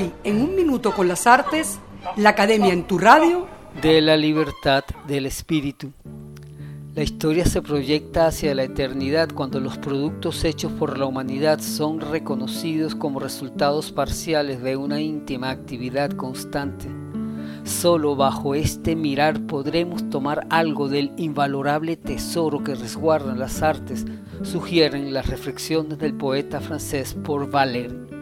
Hoy, 0.00 0.12
en 0.24 0.40
un 0.40 0.56
minuto 0.56 0.94
con 0.94 1.08
las 1.08 1.26
artes, 1.26 1.78
la 2.16 2.30
Academia 2.30 2.72
en 2.72 2.84
tu 2.84 2.96
radio. 2.96 3.46
De 3.82 4.00
la 4.00 4.16
libertad 4.16 4.82
del 5.06 5.26
espíritu. 5.26 5.92
La 6.94 7.02
historia 7.02 7.44
se 7.44 7.60
proyecta 7.60 8.26
hacia 8.26 8.54
la 8.54 8.62
eternidad 8.62 9.28
cuando 9.34 9.60
los 9.60 9.76
productos 9.76 10.42
hechos 10.44 10.72
por 10.72 10.96
la 10.96 11.04
humanidad 11.04 11.60
son 11.60 12.00
reconocidos 12.00 12.94
como 12.94 13.20
resultados 13.20 13.92
parciales 13.92 14.62
de 14.62 14.74
una 14.74 15.02
íntima 15.02 15.50
actividad 15.50 16.12
constante. 16.12 16.86
Solo 17.64 18.16
bajo 18.16 18.54
este 18.54 18.96
mirar 18.96 19.38
podremos 19.42 20.08
tomar 20.08 20.46
algo 20.48 20.88
del 20.88 21.12
invalorable 21.18 21.98
tesoro 21.98 22.64
que 22.64 22.74
resguardan 22.74 23.38
las 23.38 23.60
artes, 23.60 24.06
sugieren 24.44 25.12
las 25.12 25.26
reflexiones 25.26 25.98
del 25.98 26.14
poeta 26.14 26.62
francés 26.62 27.14
Paul 27.22 27.50
Valéry. 27.50 28.19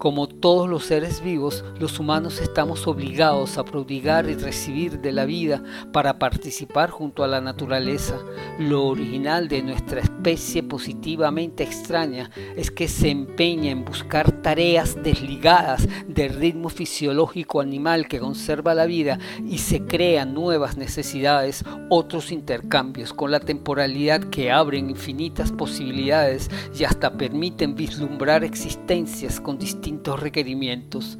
Como 0.00 0.28
todos 0.28 0.66
los 0.66 0.86
seres 0.86 1.22
vivos, 1.22 1.62
los 1.78 2.00
humanos 2.00 2.40
estamos 2.40 2.86
obligados 2.86 3.58
a 3.58 3.66
prodigar 3.66 4.30
y 4.30 4.34
recibir 4.34 5.02
de 5.02 5.12
la 5.12 5.26
vida 5.26 5.62
para 5.92 6.18
participar 6.18 6.88
junto 6.88 7.22
a 7.22 7.28
la 7.28 7.42
naturaleza. 7.42 8.18
Lo 8.58 8.86
original 8.86 9.48
de 9.48 9.60
nuestra 9.62 10.00
especie 10.00 10.62
positivamente 10.62 11.64
extraña 11.64 12.30
es 12.56 12.70
que 12.70 12.88
se 12.88 13.10
empeña 13.10 13.72
en 13.72 13.84
buscar 13.84 14.39
tareas 14.42 14.96
desligadas 15.02 15.86
del 16.06 16.34
ritmo 16.34 16.68
fisiológico 16.68 17.60
animal 17.60 18.08
que 18.08 18.18
conserva 18.18 18.74
la 18.74 18.86
vida 18.86 19.18
y 19.46 19.58
se 19.58 19.84
crean 19.84 20.34
nuevas 20.34 20.76
necesidades, 20.76 21.64
otros 21.88 22.32
intercambios 22.32 23.12
con 23.12 23.30
la 23.30 23.40
temporalidad 23.40 24.24
que 24.24 24.50
abren 24.50 24.90
infinitas 24.90 25.52
posibilidades 25.52 26.50
y 26.78 26.84
hasta 26.84 27.12
permiten 27.16 27.74
vislumbrar 27.74 28.44
existencias 28.44 29.40
con 29.40 29.58
distintos 29.58 30.20
requerimientos. 30.20 31.18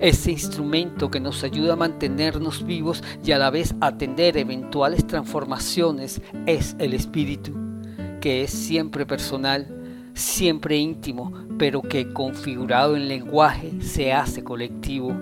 Ese 0.00 0.30
instrumento 0.30 1.10
que 1.10 1.20
nos 1.20 1.42
ayuda 1.42 1.72
a 1.72 1.76
mantenernos 1.76 2.64
vivos 2.64 3.02
y 3.24 3.32
a 3.32 3.38
la 3.38 3.50
vez 3.50 3.74
atender 3.80 4.36
eventuales 4.36 5.06
transformaciones 5.06 6.20
es 6.46 6.76
el 6.78 6.94
espíritu, 6.94 7.52
que 8.20 8.42
es 8.42 8.50
siempre 8.50 9.06
personal, 9.06 9.77
siempre 10.18 10.76
íntimo, 10.76 11.32
pero 11.58 11.82
que 11.82 12.12
configurado 12.12 12.96
en 12.96 13.08
lenguaje 13.08 13.72
se 13.80 14.12
hace 14.12 14.42
colectivo. 14.44 15.16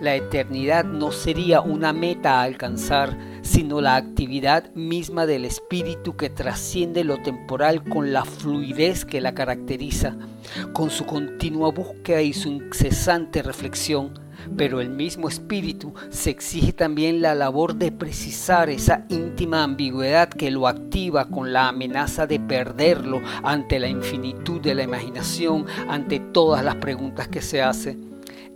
La 0.00 0.14
eternidad 0.14 0.84
no 0.84 1.12
sería 1.12 1.60
una 1.60 1.92
meta 1.92 2.40
a 2.40 2.44
alcanzar, 2.44 3.18
sino 3.42 3.80
la 3.80 3.96
actividad 3.96 4.72
misma 4.74 5.26
del 5.26 5.44
espíritu 5.44 6.16
que 6.16 6.30
trasciende 6.30 7.04
lo 7.04 7.18
temporal 7.18 7.84
con 7.84 8.12
la 8.12 8.24
fluidez 8.24 9.04
que 9.04 9.20
la 9.20 9.34
caracteriza, 9.34 10.16
con 10.72 10.88
su 10.88 11.04
continua 11.04 11.70
búsqueda 11.70 12.22
y 12.22 12.32
su 12.32 12.48
incesante 12.48 13.42
reflexión. 13.42 14.29
Pero 14.56 14.80
el 14.80 14.90
mismo 14.90 15.28
espíritu 15.28 15.94
se 16.10 16.30
exige 16.30 16.72
también 16.72 17.22
la 17.22 17.34
labor 17.34 17.74
de 17.74 17.92
precisar 17.92 18.70
esa 18.70 19.04
íntima 19.08 19.62
ambigüedad 19.62 20.28
que 20.28 20.50
lo 20.50 20.68
activa 20.68 21.26
con 21.26 21.52
la 21.52 21.68
amenaza 21.68 22.26
de 22.26 22.40
perderlo 22.40 23.20
ante 23.42 23.78
la 23.78 23.88
infinitud 23.88 24.60
de 24.60 24.74
la 24.74 24.82
imaginación, 24.82 25.66
ante 25.88 26.20
todas 26.20 26.64
las 26.64 26.76
preguntas 26.76 27.28
que 27.28 27.42
se 27.42 27.62
hace 27.62 27.96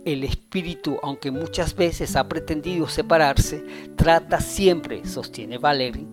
el 0.05 0.23
espíritu, 0.23 0.97
aunque 1.01 1.31
muchas 1.31 1.75
veces 1.75 2.15
ha 2.15 2.29
pretendido 2.29 2.87
separarse, 2.87 3.65
trata 3.95 4.39
siempre, 4.39 5.03
sostiene 5.05 5.57
Valery, 5.57 6.07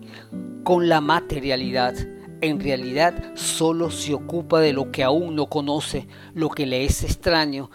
con 0.63 0.89
la 0.89 0.99
materialidad. 0.99 1.93
En 2.41 2.59
realidad 2.59 3.35
solo 3.35 3.89
se 3.91 4.13
ocupa 4.13 4.59
de 4.59 4.73
lo 4.73 4.91
que 4.91 5.03
aún 5.03 5.35
no 5.35 5.45
conoce, 5.45 6.07
lo 6.33 6.49
que 6.49 6.65
le 6.65 6.83
es 6.83 7.03
extraño, 7.03 7.69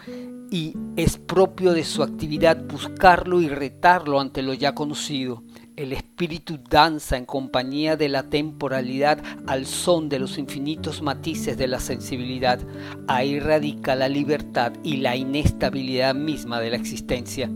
y 0.50 0.74
es 0.96 1.18
propio 1.18 1.72
de 1.72 1.84
su 1.84 2.02
actividad 2.02 2.62
buscarlo 2.64 3.40
y 3.40 3.48
retarlo 3.48 4.20
ante 4.20 4.42
lo 4.42 4.54
ya 4.54 4.74
conocido. 4.74 5.42
El 5.76 5.92
espíritu 5.92 6.58
danza 6.68 7.16
en 7.16 7.24
compañía 7.24 7.96
de 7.96 8.08
la 8.08 8.24
temporalidad 8.24 9.22
al 9.46 9.66
son 9.66 10.08
de 10.08 10.18
los 10.18 10.38
infinitos 10.38 11.02
matices 11.02 11.56
de 11.56 11.68
la 11.68 11.78
sensibilidad. 11.78 12.58
Ahí 13.06 13.38
radica 13.38 13.94
la 13.94 14.08
libertad 14.08 14.72
y 14.82 14.96
la 14.96 15.14
inestabilidad 15.14 16.14
misma 16.14 16.60
de 16.60 16.70
la 16.70 16.76
existencia. 16.76 17.48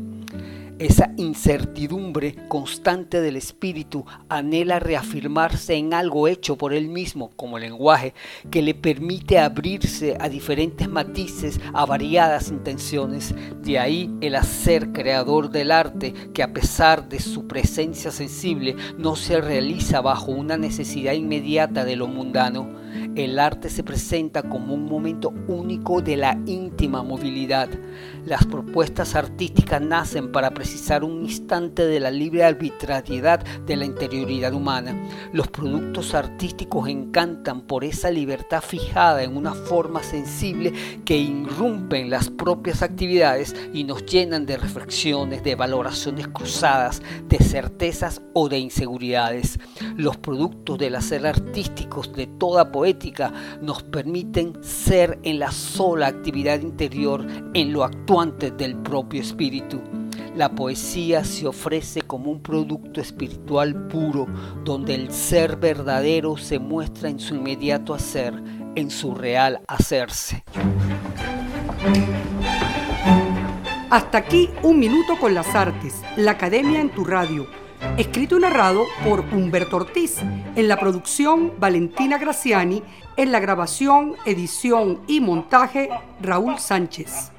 Esa 0.83 1.13
incertidumbre 1.17 2.35
constante 2.49 3.21
del 3.21 3.37
espíritu 3.37 4.05
anhela 4.29 4.81
reafirmarse 4.81 5.75
en 5.75 5.95
algo 5.95 6.27
hecho 6.27 6.59
por 6.59 6.75
él 6.75 6.89
mismo, 6.89 7.31
como 7.37 7.57
lenguaje, 7.57 8.15
que 8.51 8.63
le 8.63 8.75
permite 8.75 9.39
abrirse 9.39 10.17
a 10.19 10.29
diferentes 10.29 10.89
matices, 10.89 11.61
a 11.73 11.87
variadas 11.87 12.49
intenciones. 12.49 13.33
De 13.63 13.79
ahí 13.79 14.13
el 14.21 14.35
hacer 14.35 14.91
creador 14.91 15.51
del 15.51 15.71
arte, 15.71 16.15
que 16.35 16.43
a 16.43 16.53
pesar 16.53 17.09
de 17.09 17.21
su 17.21 17.47
presencia 17.47 18.11
sensible, 18.11 18.75
no 18.99 19.15
se 19.15 19.41
realiza 19.41 20.01
bajo 20.01 20.33
una 20.33 20.57
necesidad 20.57 21.13
inmediata 21.13 21.85
de 21.85 21.95
lo 21.95 22.09
mundano. 22.09 22.82
El 23.15 23.39
arte 23.39 23.69
se 23.69 23.85
presenta 23.85 24.43
como 24.43 24.73
un 24.73 24.87
momento 24.87 25.35
único 25.47 26.01
de 26.01 26.17
la 26.17 26.39
íntima 26.47 27.03
movilidad. 27.03 27.69
Las 28.25 28.47
propuestas 28.47 29.15
artísticas 29.15 29.83
nacen 29.83 30.33
para 30.33 30.53
precisar 30.53 31.05
un 31.05 31.23
instante 31.25 31.85
de 31.85 32.01
la 32.01 32.11
libre 32.11 32.43
arbitrariedad 32.43 33.45
de 33.67 33.77
la 33.77 33.85
interioridad 33.85 34.55
humana. 34.55 34.97
Los 35.35 35.49
productos 35.49 36.15
artísticos 36.15 36.89
encantan 36.89 37.61
por 37.61 37.85
esa 37.85 38.11
libertad 38.11 38.63
fijada 38.63 39.23
en 39.23 39.37
una 39.37 39.53
forma 39.53 40.03
sensible 40.03 40.73
que 41.05 41.19
irrumpen 41.19 42.09
las 42.09 42.31
propias 42.31 42.81
actividades 42.81 43.55
y 43.75 43.85
nos 43.85 44.07
llenan 44.07 44.47
de 44.47 44.57
reflexiones, 44.57 45.45
de 45.45 45.55
valoraciones 45.55 46.29
cruzadas, 46.29 47.03
de 47.29 47.37
certezas 47.37 48.23
o 48.33 48.49
de 48.49 48.59
inseguridades. 48.59 49.59
Los 49.97 50.17
productos 50.17 50.79
del 50.79 50.95
hacer 50.95 51.27
artísticos 51.27 52.11
de 52.15 52.27
toda 52.27 52.73
poética 52.73 53.02
nos 53.61 53.83
permiten 53.83 54.53
ser 54.63 55.19
en 55.23 55.39
la 55.39 55.51
sola 55.51 56.07
actividad 56.07 56.61
interior, 56.61 57.27
en 57.55 57.73
lo 57.73 57.85
actuante 57.85 58.51
del 58.51 58.77
propio 58.77 59.21
espíritu. 59.21 59.81
La 60.37 60.55
poesía 60.55 61.25
se 61.25 61.47
ofrece 61.47 62.03
como 62.03 62.31
un 62.31 62.43
producto 62.43 63.01
espiritual 63.01 63.89
puro, 63.89 64.27
donde 64.65 64.95
el 64.95 65.13
ser 65.13 65.57
verdadero 65.57 66.37
se 66.37 66.59
muestra 66.59 67.09
en 67.09 67.19
su 67.19 67.35
inmediato 67.35 67.93
hacer, 67.93 68.35
en 68.75 68.91
su 68.91 69.15
real 69.15 69.61
hacerse. 69.67 70.45
Hasta 73.91 74.19
aquí 74.19 74.49
un 74.63 74.79
minuto 74.79 75.19
con 75.21 75.35
las 75.35 75.55
artes, 75.55 76.01
la 76.17 76.31
academia 76.31 76.81
en 76.81 76.91
tu 76.91 77.05
radio 77.05 77.47
Escrito 77.99 78.39
y 78.39 78.41
narrado 78.41 78.87
por 79.05 79.21
Humberto 79.21 79.77
Ortiz, 79.77 80.19
en 80.57 80.69
la 80.69 80.79
producción 80.79 81.53
Valentina 81.59 82.17
Graciani, 82.17 82.83
en 83.17 83.33
la 83.33 83.41
grabación, 83.41 84.15
edición 84.25 85.01
y 85.09 85.21
montaje 85.21 85.91
Raúl 86.21 86.59
Sánchez. 86.59 87.32